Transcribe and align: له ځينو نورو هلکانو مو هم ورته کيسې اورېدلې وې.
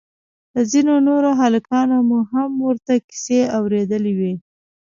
له 0.53 0.61
ځينو 0.71 0.93
نورو 1.07 1.29
هلکانو 1.41 1.97
مو 2.09 2.19
هم 2.31 2.51
ورته 2.67 2.93
کيسې 3.07 3.41
اورېدلې 3.57 4.13
وې. 4.19 4.33